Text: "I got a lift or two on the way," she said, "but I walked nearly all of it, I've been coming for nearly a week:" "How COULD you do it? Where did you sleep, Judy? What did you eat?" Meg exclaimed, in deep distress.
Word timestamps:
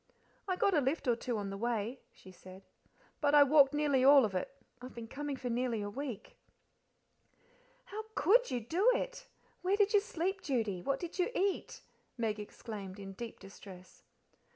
"I 0.47 0.55
got 0.55 0.73
a 0.73 0.81
lift 0.81 1.07
or 1.07 1.15
two 1.15 1.37
on 1.37 1.51
the 1.51 1.57
way," 1.59 2.01
she 2.11 2.31
said, 2.31 2.63
"but 3.19 3.35
I 3.35 3.43
walked 3.43 3.71
nearly 3.71 4.03
all 4.03 4.25
of 4.25 4.33
it, 4.33 4.49
I've 4.81 4.95
been 4.95 5.07
coming 5.07 5.35
for 5.37 5.47
nearly 5.47 5.83
a 5.83 5.91
week:" 5.91 6.37
"How 7.85 8.05
COULD 8.15 8.49
you 8.49 8.61
do 8.61 8.91
it? 8.95 9.27
Where 9.61 9.77
did 9.77 9.93
you 9.93 9.99
sleep, 9.99 10.41
Judy? 10.41 10.81
What 10.81 10.99
did 10.99 11.19
you 11.19 11.29
eat?" 11.35 11.83
Meg 12.17 12.39
exclaimed, 12.39 12.97
in 12.99 13.13
deep 13.13 13.39
distress. 13.39 14.01